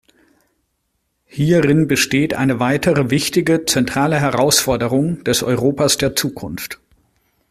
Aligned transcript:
Hierin 1.27 1.87
besteht 1.87 2.33
eine 2.33 2.59
weitere 2.59 3.11
wichtige, 3.11 3.65
zentrale 3.65 4.19
Herausforderung 4.19 5.23
des 5.25 5.43
Europas 5.43 5.95
der 5.99 6.15
Zukunft. 6.15 6.79